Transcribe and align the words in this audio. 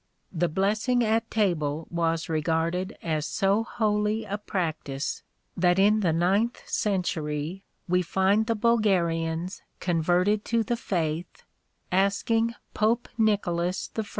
* 0.21 0.25
The 0.31 0.47
blessing 0.49 1.03
at 1.03 1.29
table 1.29 1.85
was 1.91 2.27
regarded 2.27 2.97
as 3.03 3.27
so 3.27 3.63
holy 3.63 4.25
a 4.25 4.39
practice, 4.39 5.21
that 5.55 5.77
in 5.77 5.99
the 5.99 6.11
ninth 6.11 6.67
century 6.67 7.61
we 7.87 8.01
find 8.01 8.47
the 8.47 8.55
Bulgarians 8.55 9.61
converted 9.79 10.43
to 10.45 10.63
the 10.63 10.75
faith, 10.75 11.43
asking 11.91 12.55
Pope 12.73 13.09
Nicholas 13.19 13.91
I. 13.95 14.05